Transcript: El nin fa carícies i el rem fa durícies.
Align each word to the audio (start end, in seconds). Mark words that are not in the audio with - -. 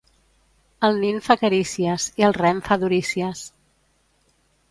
El 0.87 0.95
nin 1.01 1.19
fa 1.25 1.35
carícies 1.41 2.07
i 2.21 2.25
el 2.29 2.35
rem 2.39 2.61
fa 2.69 2.77
durícies. 2.85 3.43